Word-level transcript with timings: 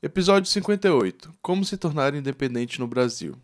Episódio 0.00 0.48
58 0.48 1.34
Como 1.42 1.64
se 1.64 1.76
tornar 1.76 2.14
independente 2.14 2.78
no 2.78 2.86
Brasil. 2.86 3.34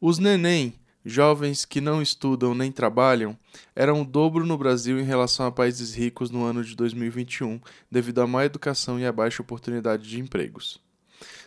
Os 0.00 0.16
neném, 0.20 0.74
jovens 1.04 1.64
que 1.64 1.80
não 1.80 2.00
estudam 2.00 2.54
nem 2.54 2.70
trabalham, 2.70 3.36
eram 3.74 4.00
o 4.00 4.04
dobro 4.04 4.46
no 4.46 4.56
Brasil 4.56 5.00
em 5.00 5.02
relação 5.02 5.44
a 5.44 5.50
países 5.50 5.92
ricos 5.92 6.30
no 6.30 6.44
ano 6.44 6.62
de 6.62 6.76
2021, 6.76 7.60
devido 7.90 8.20
à 8.20 8.28
má 8.28 8.44
educação 8.44 9.00
e 9.00 9.04
à 9.04 9.10
baixa 9.10 9.42
oportunidade 9.42 10.08
de 10.08 10.20
empregos. 10.20 10.80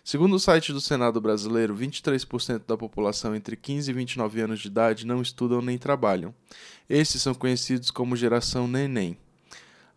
Segundo 0.03 0.35
o 0.35 0.39
site 0.39 0.73
do 0.73 0.81
Senado 0.81 1.21
brasileiro, 1.21 1.73
23% 1.73 2.63
da 2.67 2.75
população 2.75 3.33
entre 3.33 3.55
15 3.55 3.89
e 3.89 3.93
29 3.93 4.41
anos 4.41 4.59
de 4.59 4.67
idade 4.67 5.07
não 5.07 5.21
estudam 5.21 5.61
nem 5.61 5.77
trabalham. 5.77 6.35
Esses 6.89 7.21
são 7.21 7.33
conhecidos 7.33 7.89
como 7.89 8.17
geração 8.17 8.67
neném. 8.67 9.17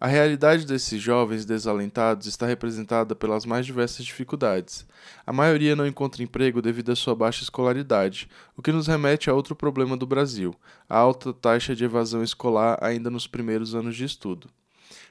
A 0.00 0.06
realidade 0.06 0.64
desses 0.64 1.02
jovens 1.02 1.44
desalentados 1.44 2.28
está 2.28 2.46
representada 2.46 3.16
pelas 3.16 3.44
mais 3.44 3.66
diversas 3.66 4.06
dificuldades. 4.06 4.86
A 5.27 5.32
maioria 5.32 5.74
não 5.74 5.88
encontra 5.88 6.22
emprego 6.22 6.62
devido 6.62 6.92
à 6.92 6.96
sua 6.96 7.16
baixa 7.16 7.42
escolaridade, 7.42 8.28
o 8.56 8.62
que 8.62 8.70
nos 8.70 8.86
remete 8.86 9.28
a 9.28 9.34
outro 9.34 9.56
problema 9.56 9.96
do 9.96 10.06
Brasil: 10.06 10.55
a 10.88 10.96
alta 10.96 11.32
taxa 11.32 11.74
de 11.74 11.84
evasão 11.84 12.22
escolar 12.22 12.78
ainda 12.80 13.10
nos 13.10 13.27
primeiros 13.27 13.74
anos 13.74 13.96
de 13.96 14.05
estudo. 14.05 14.48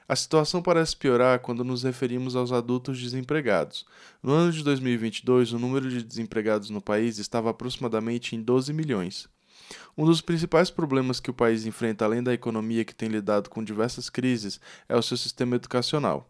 A 0.08 0.16
situação 0.16 0.62
parece 0.62 0.96
piorar 0.96 1.40
quando 1.40 1.62
nos 1.62 1.82
referimos 1.82 2.34
aos 2.34 2.50
adultos 2.50 2.98
desempregados. 2.98 3.84
No 4.22 4.32
ano 4.32 4.50
de 4.50 4.64
2022, 4.64 5.52
o 5.52 5.58
número 5.58 5.90
de 5.90 6.02
desempregados 6.02 6.70
no 6.70 6.80
país 6.80 7.18
estava 7.18 7.50
aproximadamente 7.50 8.34
em 8.34 8.40
12 8.40 8.72
milhões. 8.72 9.28
Um 9.96 10.04
dos 10.04 10.20
principais 10.20 10.70
problemas 10.70 11.20
que 11.20 11.30
o 11.30 11.34
país 11.34 11.66
enfrenta, 11.66 12.04
além 12.04 12.22
da 12.22 12.32
economia 12.32 12.84
que 12.84 12.94
tem 12.94 13.08
lidado 13.08 13.50
com 13.50 13.62
diversas 13.62 14.08
crises, 14.08 14.60
é 14.88 14.96
o 14.96 15.02
seu 15.02 15.16
sistema 15.16 15.56
educacional. 15.56 16.28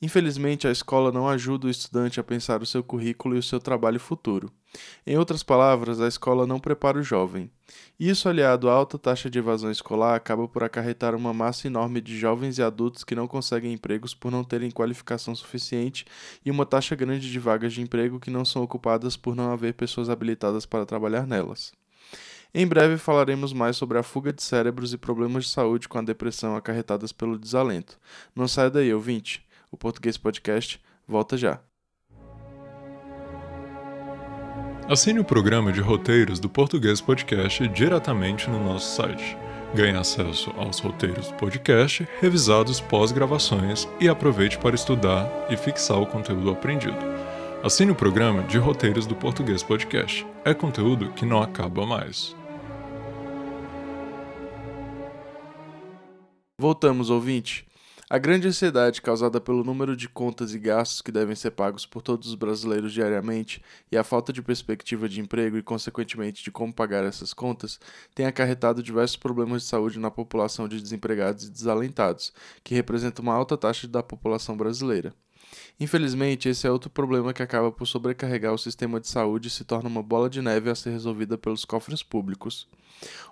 Infelizmente, 0.00 0.66
a 0.68 0.70
escola 0.70 1.10
não 1.10 1.28
ajuda 1.28 1.66
o 1.66 1.70
estudante 1.70 2.20
a 2.20 2.24
pensar 2.24 2.62
o 2.62 2.66
seu 2.66 2.82
currículo 2.82 3.34
e 3.34 3.38
o 3.38 3.42
seu 3.42 3.58
trabalho 3.58 3.98
futuro. 3.98 4.52
Em 5.06 5.16
outras 5.16 5.42
palavras, 5.42 6.00
a 6.00 6.08
escola 6.08 6.46
não 6.46 6.60
prepara 6.60 6.98
o 6.98 7.02
jovem. 7.02 7.50
Isso, 7.98 8.28
aliado 8.28 8.68
à 8.68 8.72
alta 8.72 8.98
taxa 8.98 9.30
de 9.30 9.38
evasão 9.38 9.70
escolar, 9.70 10.14
acaba 10.14 10.46
por 10.48 10.62
acarretar 10.62 11.14
uma 11.14 11.32
massa 11.32 11.66
enorme 11.66 12.00
de 12.00 12.18
jovens 12.18 12.58
e 12.58 12.62
adultos 12.62 13.04
que 13.04 13.14
não 13.14 13.28
conseguem 13.28 13.72
empregos 13.72 14.14
por 14.14 14.30
não 14.30 14.44
terem 14.44 14.70
qualificação 14.70 15.34
suficiente 15.34 16.04
e 16.44 16.50
uma 16.50 16.66
taxa 16.66 16.94
grande 16.94 17.30
de 17.30 17.38
vagas 17.38 17.72
de 17.72 17.80
emprego 17.80 18.20
que 18.20 18.30
não 18.30 18.44
são 18.44 18.62
ocupadas 18.62 19.16
por 19.16 19.34
não 19.34 19.52
haver 19.52 19.74
pessoas 19.74 20.10
habilitadas 20.10 20.66
para 20.66 20.84
trabalhar 20.84 21.26
nelas. 21.26 21.72
Em 22.56 22.64
breve 22.64 22.96
falaremos 22.98 23.52
mais 23.52 23.76
sobre 23.76 23.98
a 23.98 24.02
fuga 24.04 24.32
de 24.32 24.40
cérebros 24.40 24.92
e 24.92 24.96
problemas 24.96 25.46
de 25.46 25.50
saúde 25.50 25.88
com 25.88 25.98
a 25.98 26.02
depressão 26.02 26.54
acarretadas 26.54 27.10
pelo 27.10 27.36
desalento. 27.36 27.98
Não 28.32 28.46
saia 28.46 28.70
daí, 28.70 28.94
ouvinte. 28.94 29.44
O 29.72 29.76
Português 29.76 30.16
Podcast 30.16 30.80
volta 31.06 31.36
já. 31.36 31.58
Assine 34.88 35.18
o 35.18 35.24
programa 35.24 35.72
de 35.72 35.80
roteiros 35.80 36.38
do 36.38 36.48
Português 36.48 37.00
Podcast 37.00 37.66
diretamente 37.68 38.48
no 38.48 38.62
nosso 38.62 38.94
site. 38.94 39.36
Ganhe 39.74 39.96
acesso 39.96 40.50
aos 40.56 40.78
roteiros 40.78 41.26
do 41.26 41.34
podcast, 41.34 42.06
revisados 42.20 42.80
pós-gravações 42.80 43.88
e 43.98 44.08
aproveite 44.08 44.58
para 44.58 44.76
estudar 44.76 45.28
e 45.50 45.56
fixar 45.56 45.98
o 45.98 46.06
conteúdo 46.06 46.50
aprendido. 46.50 46.98
Assine 47.64 47.90
o 47.90 47.96
programa 47.96 48.42
de 48.44 48.58
roteiros 48.58 49.06
do 49.06 49.16
Português 49.16 49.62
Podcast. 49.62 50.24
É 50.44 50.54
conteúdo 50.54 51.10
que 51.14 51.26
não 51.26 51.42
acaba 51.42 51.84
mais. 51.84 52.36
Voltamos, 56.56 57.10
ouvinte. 57.10 57.66
A 58.08 58.16
grande 58.16 58.46
ansiedade 58.46 59.02
causada 59.02 59.40
pelo 59.40 59.64
número 59.64 59.96
de 59.96 60.08
contas 60.08 60.54
e 60.54 60.58
gastos 60.58 61.02
que 61.02 61.10
devem 61.10 61.34
ser 61.34 61.50
pagos 61.50 61.84
por 61.84 62.00
todos 62.00 62.28
os 62.28 62.36
brasileiros 62.36 62.92
diariamente 62.92 63.60
e 63.90 63.96
a 63.96 64.04
falta 64.04 64.32
de 64.32 64.40
perspectiva 64.40 65.08
de 65.08 65.20
emprego 65.20 65.56
e, 65.58 65.64
consequentemente, 65.64 66.44
de 66.44 66.52
como 66.52 66.72
pagar 66.72 67.02
essas 67.02 67.34
contas 67.34 67.80
tem 68.14 68.26
acarretado 68.26 68.84
diversos 68.84 69.16
problemas 69.16 69.62
de 69.62 69.68
saúde 69.68 69.98
na 69.98 70.12
população 70.12 70.68
de 70.68 70.80
desempregados 70.80 71.44
e 71.44 71.50
desalentados, 71.50 72.32
que 72.62 72.72
representa 72.72 73.20
uma 73.20 73.34
alta 73.34 73.56
taxa 73.56 73.88
da 73.88 74.00
população 74.00 74.56
brasileira. 74.56 75.12
Infelizmente, 75.78 76.48
esse 76.48 76.66
é 76.66 76.70
outro 76.70 76.88
problema 76.88 77.32
que 77.32 77.42
acaba 77.42 77.72
por 77.72 77.86
sobrecarregar 77.86 78.52
o 78.52 78.58
sistema 78.58 79.00
de 79.00 79.08
saúde 79.08 79.48
e 79.48 79.50
se 79.50 79.64
torna 79.64 79.88
uma 79.88 80.02
bola 80.02 80.30
de 80.30 80.40
neve 80.40 80.70
a 80.70 80.74
ser 80.74 80.90
resolvida 80.90 81.36
pelos 81.36 81.64
cofres 81.64 82.02
públicos. 82.02 82.68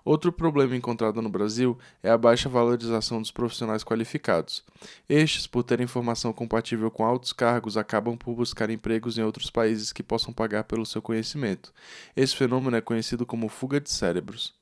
Outro 0.05 0.33
problema 0.33 0.77
encontrado 0.77 1.23
no 1.23 1.29
Brasil 1.29 1.79
é 2.03 2.11
a 2.11 2.19
baixa 2.19 2.49
valorização 2.49 3.21
dos 3.21 3.31
profissionais 3.31 3.85
qualificados. 3.85 4.65
Estes, 5.09 5.47
por 5.47 5.63
terem 5.63 5.87
formação 5.87 6.33
compatível 6.33 6.91
com 6.91 7.05
altos 7.05 7.33
cargos, 7.33 7.77
acabam 7.77 8.17
por 8.17 8.35
buscar 8.35 8.71
empregos 8.71 9.17
em 9.17 9.23
outros 9.23 9.51
países 9.51 9.93
que 9.93 10.03
possam 10.03 10.33
pagar 10.33 10.65
pelo 10.65 10.85
seu 10.85 11.01
conhecimento. 11.01 11.73
Esse 12.17 12.35
fenômeno 12.35 12.77
é 12.77 12.81
conhecido 12.81 13.25
como 13.25 13.49
fuga 13.49 13.81
de 13.81 13.91
cérebros. 13.91 14.62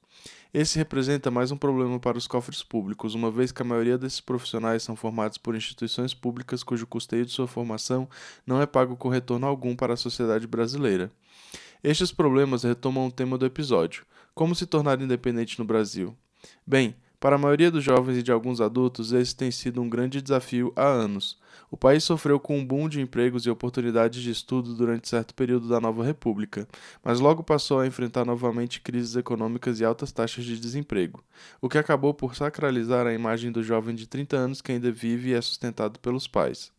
Esse 0.52 0.78
representa 0.78 1.30
mais 1.30 1.52
um 1.52 1.56
problema 1.56 2.00
para 2.00 2.18
os 2.18 2.26
cofres 2.26 2.62
públicos, 2.62 3.14
uma 3.14 3.30
vez 3.30 3.52
que 3.52 3.62
a 3.62 3.64
maioria 3.64 3.96
desses 3.96 4.20
profissionais 4.20 4.82
são 4.82 4.96
formados 4.96 5.38
por 5.38 5.54
instituições 5.54 6.12
públicas 6.12 6.64
cujo 6.64 6.86
custeio 6.86 7.24
de 7.24 7.30
sua 7.30 7.46
formação 7.46 8.08
não 8.44 8.60
é 8.60 8.66
pago 8.66 8.96
com 8.96 9.08
retorno 9.08 9.46
algum 9.46 9.76
para 9.76 9.94
a 9.94 9.96
sociedade 9.96 10.46
brasileira. 10.46 11.10
Estes 11.84 12.10
problemas 12.10 12.64
retomam 12.64 13.06
o 13.06 13.12
tema 13.12 13.38
do 13.38 13.46
episódio: 13.46 14.04
como 14.34 14.54
se 14.54 14.66
tornar 14.66 15.00
independente 15.00 15.58
no 15.58 15.64
Brasil. 15.64 16.16
Bem, 16.66 16.96
para 17.20 17.36
a 17.36 17.38
maioria 17.38 17.70
dos 17.70 17.84
jovens 17.84 18.16
e 18.16 18.22
de 18.22 18.32
alguns 18.32 18.62
adultos, 18.62 19.12
esse 19.12 19.36
tem 19.36 19.50
sido 19.50 19.82
um 19.82 19.90
grande 19.90 20.22
desafio 20.22 20.72
há 20.74 20.86
anos. 20.86 21.38
O 21.70 21.76
país 21.76 22.02
sofreu 22.02 22.40
com 22.40 22.58
um 22.58 22.64
boom 22.64 22.88
de 22.88 22.98
empregos 22.98 23.44
e 23.44 23.50
oportunidades 23.50 24.22
de 24.22 24.30
estudo 24.30 24.74
durante 24.74 25.06
certo 25.06 25.34
período 25.34 25.68
da 25.68 25.78
nova 25.78 26.02
república, 26.02 26.66
mas 27.04 27.20
logo 27.20 27.44
passou 27.44 27.78
a 27.78 27.86
enfrentar 27.86 28.24
novamente 28.24 28.80
crises 28.80 29.14
econômicas 29.16 29.80
e 29.80 29.84
altas 29.84 30.10
taxas 30.10 30.46
de 30.46 30.58
desemprego, 30.58 31.22
o 31.60 31.68
que 31.68 31.76
acabou 31.76 32.14
por 32.14 32.34
sacralizar 32.34 33.06
a 33.06 33.12
imagem 33.12 33.52
do 33.52 33.62
jovem 33.62 33.94
de 33.94 34.06
30 34.06 34.36
anos 34.36 34.62
que 34.62 34.72
ainda 34.72 34.90
vive 34.90 35.28
e 35.28 35.34
é 35.34 35.40
sustentado 35.42 36.00
pelos 36.00 36.26
pais. 36.26 36.72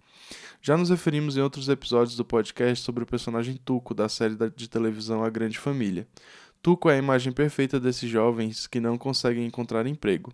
Já 0.61 0.75
nos 0.75 0.89
referimos 0.89 1.37
em 1.37 1.41
outros 1.41 1.69
episódios 1.69 2.15
do 2.15 2.25
podcast 2.25 2.83
sobre 2.83 3.03
o 3.03 3.07
personagem 3.07 3.59
Tuco 3.63 3.93
da 3.93 4.09
série 4.09 4.35
de 4.55 4.69
televisão 4.69 5.23
A 5.23 5.29
Grande 5.29 5.57
Família. 5.57 6.07
Tuco 6.61 6.91
é 6.91 6.93
a 6.93 6.99
imagem 6.99 7.33
perfeita 7.33 7.79
desses 7.79 8.07
jovens 8.07 8.67
que 8.67 8.79
não 8.79 8.95
conseguem 8.95 9.47
encontrar 9.47 9.87
emprego. 9.87 10.31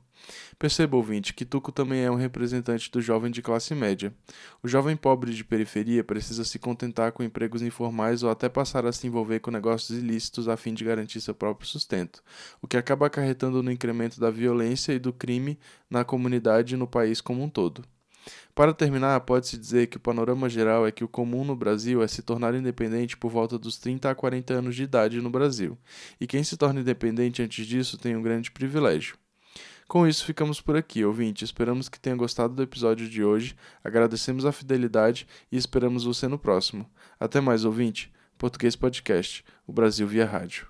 Perceba, 0.59 0.97
ouvinte, 0.97 1.33
que 1.33 1.45
Tuco 1.45 1.71
também 1.71 2.01
é 2.01 2.12
um 2.12 2.15
representante 2.15 2.91
do 2.91 3.01
jovem 3.01 3.31
de 3.31 3.41
classe 3.41 3.74
média. 3.74 4.13
O 4.62 4.68
jovem 4.68 4.97
pobre 4.97 5.33
de 5.33 5.45
periferia 5.45 6.03
precisa 6.03 6.44
se 6.44 6.59
contentar 6.59 7.13
com 7.13 7.24
empregos 7.24 7.62
informais 7.62 8.24
ou 8.24 8.29
até 8.29 8.50
passar 8.50 8.85
a 8.85 8.91
se 8.91 9.07
envolver 9.07 9.39
com 9.39 9.51
negócios 9.51 9.97
ilícitos 9.97 10.50
a 10.50 10.57
fim 10.57 10.74
de 10.74 10.83
garantir 10.83 11.21
seu 11.21 11.33
próprio 11.33 11.65
sustento, 11.65 12.21
o 12.62 12.68
que 12.68 12.75
acaba 12.75 13.07
acarretando 13.07 13.63
no 13.63 13.71
incremento 13.71 14.19
da 14.19 14.30
violência 14.30 14.91
e 14.91 15.00
do 15.00 15.13
crime 15.13 15.57
na 15.89 16.03
comunidade 16.03 16.73
e 16.73 16.77
no 16.77 16.88
país 16.88 17.21
como 17.21 17.41
um 17.41 17.50
todo. 17.50 17.85
Para 18.53 18.74
terminar, 18.74 19.19
pode-se 19.21 19.57
dizer 19.57 19.88
que 19.88 19.97
o 19.97 20.00
panorama 20.00 20.50
geral 20.50 20.88
é 20.88 20.91
que 20.91 21.03
o 21.03 21.07
comum 21.07 21.44
no 21.44 21.56
Brasil 21.56 22.01
é 22.01 22.07
se 22.07 22.21
tornar 22.21 22.56
independente 22.56 23.15
por 23.15 23.31
volta 23.31 23.57
dos 23.57 23.77
30 23.77 24.09
a 24.09 24.15
40 24.15 24.53
anos 24.53 24.75
de 24.75 24.83
idade 24.83 25.21
no 25.21 25.29
Brasil, 25.29 25.77
e 26.19 26.27
quem 26.27 26.44
se 26.44 26.57
torna 26.57 26.81
independente 26.81 27.41
antes 27.41 27.65
disso 27.65 27.97
tem 27.97 28.15
um 28.15 28.21
grande 28.21 28.51
privilégio. 28.51 29.15
Com 29.88 30.06
isso, 30.06 30.25
ficamos 30.25 30.59
por 30.59 30.75
aqui, 30.75 31.06
ouvinte. 31.06 31.45
Esperamos 31.45 31.88
que 31.88 31.97
tenha 31.97 32.15
gostado 32.15 32.53
do 32.53 32.62
episódio 32.62 33.07
de 33.07 33.24
hoje, 33.24 33.56
agradecemos 33.81 34.45
a 34.45 34.51
fidelidade 34.51 35.25
e 35.50 35.56
esperamos 35.56 36.03
você 36.03 36.27
no 36.27 36.38
próximo. 36.38 36.89
Até 37.18 37.39
mais, 37.39 37.63
ouvinte. 37.63 38.12
Português 38.38 38.75
Podcast, 38.75 39.45
o 39.65 39.71
Brasil 39.71 40.06
via 40.06 40.25
rádio. 40.25 40.68